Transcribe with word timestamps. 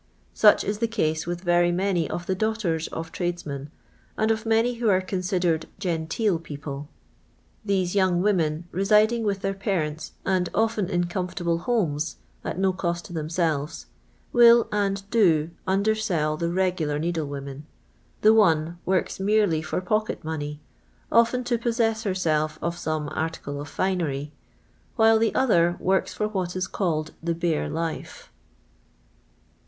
Such 0.33 0.63
is 0.63 0.79
the 0.79 0.87
case 0.87 1.27
with 1.27 1.41
very 1.41 1.71
many 1.71 2.09
of 2.09 2.25
the 2.25 2.33
daughters 2.33 2.87
of 2.87 3.11
trades 3.11 3.45
men, 3.45 3.69
and 4.17 4.31
of 4.31 4.47
many 4.47 4.73
who 4.81 4.89
are 4.89 4.99
considered 4.99 5.67
ffrntal 5.79 6.41
people. 6.41 6.89
These 7.63 7.93
young 7.93 8.19
women, 8.19 8.67
residing 8.71 9.23
with 9.23 9.41
their 9.41 9.53
parents, 9.53 10.13
and 10.25 10.49
often 10.55 10.87
iu 10.87 11.03
comfortable 11.03 11.59
homes, 11.59 12.15
at 12.43 12.57
no 12.57 12.73
cost 12.73 13.05
to 13.05 13.13
themselves, 13.13 13.85
will, 14.33 14.67
and 14.71 15.07
do, 15.11 15.51
undersell 15.67 16.35
the 16.35 16.49
regular 16.49 16.97
needlewomen; 16.97 17.67
the 18.21 18.33
one 18.33 18.79
works 18.87 19.19
merely 19.19 19.61
for 19.61 19.81
pocket 19.81 20.23
money 20.23 20.59
(often 21.11 21.43
to 21.43 21.59
possess 21.59 22.05
herself 22.05 22.57
of 22.59 22.75
some 22.75 23.07
article 23.11 23.61
of 23.61 23.69
finery), 23.69 24.33
while 24.95 25.19
the 25.19 25.35
other 25.35 25.77
works 25.79 26.11
for 26.11 26.27
what 26.27 26.55
is 26.55 26.65
called" 26.65 27.11
the 27.21 27.35
bare 27.35 27.69
life." 27.69 28.31